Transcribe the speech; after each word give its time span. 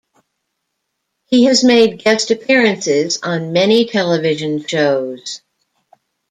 He 1.25 1.43
has 1.43 1.63
made 1.63 1.99
guest 2.03 2.31
appearances 2.31 3.19
on 3.21 3.53
many 3.53 3.85
television 3.85 4.65
shows. 4.65 5.43